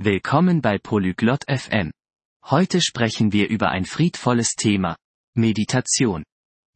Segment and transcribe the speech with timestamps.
[0.00, 1.90] Willkommen bei Polyglot FM.
[2.44, 4.94] Heute sprechen wir über ein friedvolles Thema.
[5.34, 6.22] Meditation.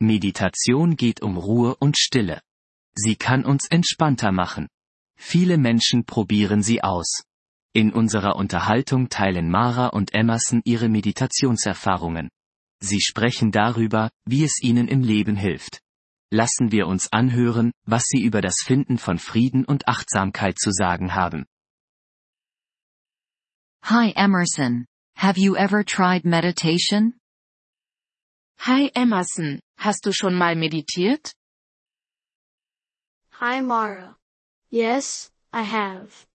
[0.00, 2.40] Meditation geht um Ruhe und Stille.
[2.96, 4.66] Sie kann uns entspannter machen.
[5.16, 7.22] Viele Menschen probieren sie aus.
[7.72, 12.28] In unserer Unterhaltung teilen Mara und Emerson ihre Meditationserfahrungen.
[12.80, 15.78] Sie sprechen darüber, wie es ihnen im Leben hilft.
[16.32, 21.14] Lassen wir uns anhören, was sie über das Finden von Frieden und Achtsamkeit zu sagen
[21.14, 21.44] haben.
[23.84, 24.86] Hi Emerson.
[25.16, 27.14] Have you ever tried meditation?
[28.58, 31.34] Hi Emerson, hast du schon mal meditiert?
[33.40, 34.14] Hi Mara.
[34.70, 36.26] Yes, I have.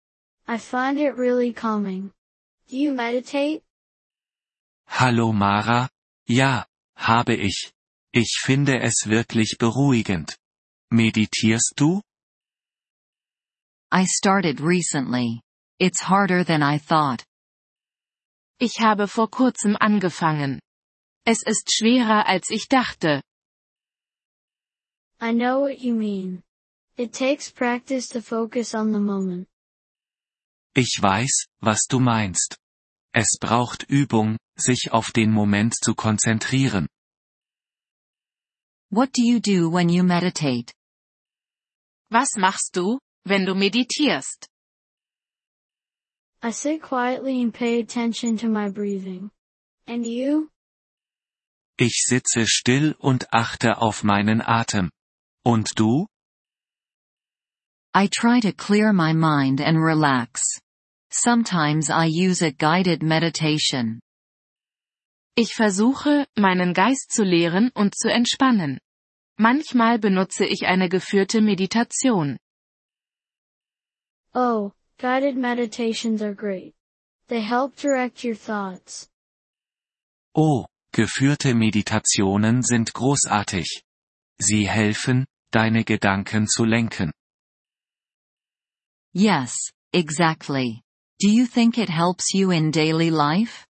[0.45, 2.11] I find it really calming.
[2.67, 3.63] Do you meditate?
[4.85, 5.89] Hallo Mara,
[6.27, 6.65] ja,
[6.97, 7.71] habe ich.
[8.13, 10.35] Ich finde es wirklich beruhigend.
[10.91, 12.01] Meditierst du?
[13.89, 15.41] I started recently.
[15.79, 17.23] It's harder than I thought.
[18.59, 20.59] Ich habe vor kurzem angefangen.
[21.25, 23.21] Es ist schwerer als ich dachte.
[25.21, 26.43] I know what you mean.
[26.95, 29.47] It takes practice to focus on the moment.
[30.75, 32.57] Ich weiß, was du meinst.
[33.13, 36.87] Es braucht Übung, sich auf den Moment zu konzentrieren.
[38.89, 40.73] What do you do when you meditate?
[42.09, 44.47] Was machst du, wenn du meditierst?
[46.41, 49.31] I sit quietly and pay attention to my breathing.
[49.87, 50.49] And you?
[51.79, 54.91] Ich sitze still und achte auf meinen Atem.
[55.43, 56.07] Und du?
[57.95, 60.43] I try to clear my mind and relax.
[61.09, 63.99] Sometimes I use a guided meditation.
[65.35, 68.79] Ich versuche, meinen Geist zu leeren und zu entspannen.
[69.37, 72.37] Manchmal benutze ich eine geführte Meditation.
[74.33, 76.73] Oh, guided meditations are great.
[77.27, 79.09] They help direct your thoughts.
[80.35, 83.83] Oh, geführte Meditationen sind großartig.
[84.39, 87.11] Sie helfen, deine Gedanken zu lenken.
[89.13, 89.53] Yes,
[89.93, 90.81] exactly.
[91.19, 93.65] Do you think it helps you in daily life?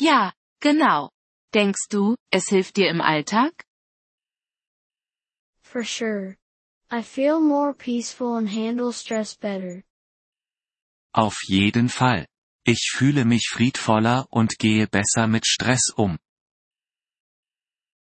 [0.00, 1.10] Ja, genau.
[1.52, 3.64] Denkst du, es hilft dir im Alltag?
[5.62, 6.36] For sure.
[6.90, 9.82] I feel more peaceful and handle stress better.
[11.12, 12.26] Auf jeden Fall.
[12.64, 16.18] Ich fühle mich friedvoller und gehe besser mit Stress um.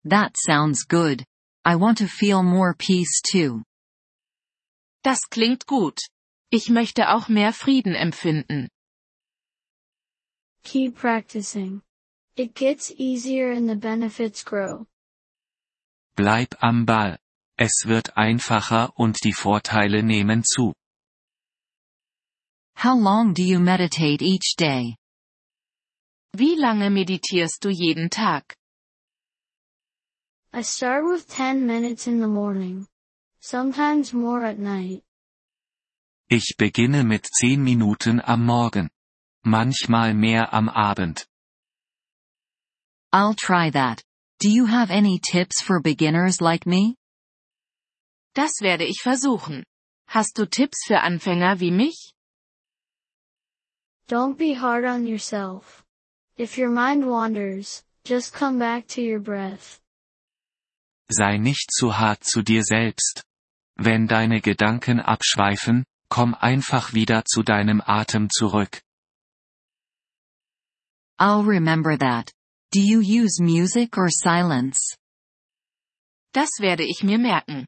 [0.04, 1.25] That sounds good.
[1.64, 3.62] I want to feel more peace too.
[5.02, 5.98] Das klingt gut.
[6.50, 8.69] Ich möchte auch mehr Frieden empfinden.
[10.62, 11.82] Keep practicing.
[12.37, 14.87] It gets easier and the benefits grow.
[16.16, 17.19] Bleib am Ball.
[17.62, 20.72] Es wird einfacher und die Vorteile nehmen zu.
[22.82, 24.97] How long do you meditate each day?
[26.32, 28.56] Wie lange meditierst du jeden Tag?
[30.54, 32.87] I start with 10 minutes in the morning.
[33.43, 35.03] Sometimes more at night.
[36.31, 38.88] Ich beginne mit zehn Minuten am Morgen.
[39.44, 41.26] Manchmal mehr am Abend.
[43.12, 44.03] I'll try that.
[44.38, 46.97] Do you have any tips for beginners like me?
[48.35, 49.65] Das werde ich versuchen.
[50.07, 52.13] Hast du Tipps für Anfänger wie mich?
[54.09, 55.85] Don't be hard on yourself.
[56.39, 59.81] If your mind wanders, just come back to your breath.
[61.09, 63.25] Sei nicht zu hart zu dir selbst.
[63.77, 68.83] Wenn deine Gedanken abschweifen, komm einfach wieder zu deinem Atem zurück.
[71.19, 72.33] I'll remember that.
[72.73, 74.97] Do you use music or silence?
[76.33, 77.67] Das werde ich mir merken.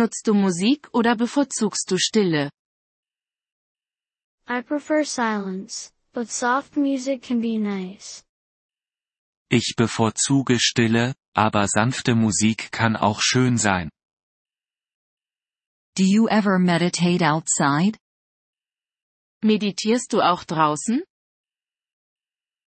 [0.00, 2.50] Nutzt du Musik oder bevorzugst du Stille?
[4.48, 8.22] I prefer silence, but soft music can be nice.
[9.50, 13.90] Ich bevorzuge Stille, aber sanfte Musik kann auch schön sein.
[15.96, 17.98] Do you ever meditate outside?
[19.42, 21.02] Meditierst du auch draußen?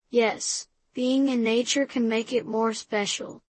[0.09, 3.43] Yes, being in nature can make it more special.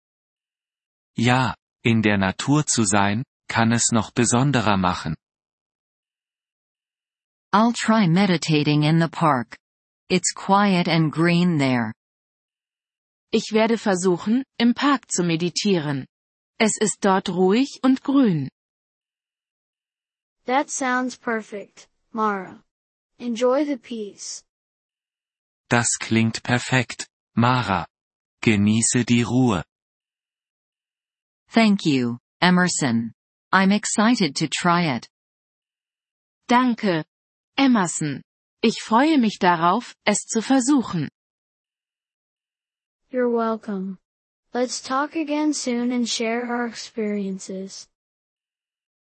[1.16, 5.16] Ja, in der Natur zu sein, kann es noch besonderer machen.
[7.52, 9.58] I'll try meditating in the park.
[10.08, 11.92] It's quiet and green there.
[13.32, 16.06] Ich werde versuchen, im Park zu meditieren.
[16.58, 18.48] Es ist dort ruhig und grün.
[20.46, 22.62] That sounds perfect, Mara.
[23.18, 24.44] Enjoy the peace.
[25.68, 27.86] Das klingt perfekt, Mara.
[28.42, 29.62] Genieße die Ruhe.
[31.48, 33.12] Thank you, Emerson.
[33.52, 35.08] I'm excited to try it.
[36.48, 37.04] Danke.
[37.56, 38.22] Emerson.
[38.62, 41.08] Ich freue mich darauf, es zu versuchen.
[43.10, 43.98] You're welcome.
[44.52, 47.88] Let's talk again soon and share our experiences.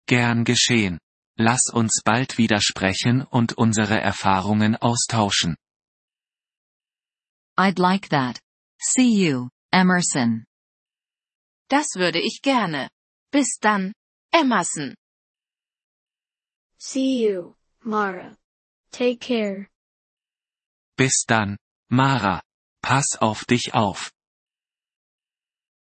[0.07, 0.99] Gern geschehen.
[1.39, 5.57] Lass uns bald wieder sprechen und unsere Erfahrungen austauschen.
[7.57, 8.41] I'd like that.
[8.79, 10.45] See you, Emerson.
[11.69, 12.91] Das würde ich gerne.
[13.31, 13.93] Bis dann,
[14.33, 14.95] Emerson.
[16.79, 17.55] See you,
[17.85, 18.37] Mara.
[18.93, 19.69] Take care.
[20.97, 21.57] Bis dann,
[21.91, 22.43] Mara.
[22.83, 24.11] Pass auf dich auf.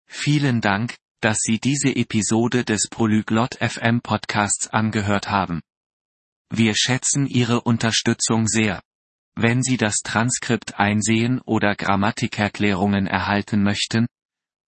[0.07, 5.61] Vielen Dank, dass Sie diese Episode des Polyglot FM Podcasts angehört haben.
[6.49, 8.81] Wir schätzen Ihre Unterstützung sehr.
[9.35, 14.07] Wenn Sie das Transkript einsehen oder Grammatikerklärungen erhalten möchten,